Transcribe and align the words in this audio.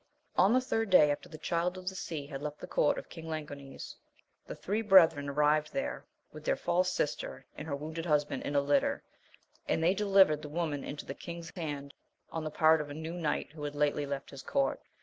N 0.35 0.53
the 0.53 0.59
third 0.61 0.89
day 0.89 1.11
after 1.11 1.29
the 1.29 1.37
Child 1.37 1.77
of 1.77 1.87
the 1.87 1.93
Sea 1.95 2.25
had 2.25 2.41
left 2.41 2.57
the 2.57 2.65
court 2.65 2.97
of 2.97 3.07
King 3.07 3.27
Languines, 3.27 3.97
the 4.47 4.55
three 4.55 4.81
brethren 4.81 5.29
arrived 5.29 5.73
there 5.73 6.07
with 6.31 6.43
their 6.43 6.55
false 6.55 6.91
sister 6.91 7.45
andherwovinded 7.55 8.05
husband 8.07 8.41
in 8.41 8.53
aAillet, 8.55 8.65
axA\Xi«^ 8.97 8.97
^^n^^^ 8.97 8.97
44 8.97 9.03
AMADIS 9.69 10.01
OF 10.17 10.27
GAUL. 10.27 10.37
the 10.37 10.49
woman 10.49 10.83
into 10.83 11.05
the 11.05 11.13
king's 11.13 11.51
hand, 11.55 11.93
on 12.31 12.43
the 12.43 12.49
part 12.49 12.81
of 12.81 12.89
a 12.89 12.95
new 12.95 13.13
knight 13.13 13.51
who 13.51 13.63
had 13.63 13.75
lately 13.75 14.07
left 14.07 14.31
his 14.31 14.41
court. 14.41 14.81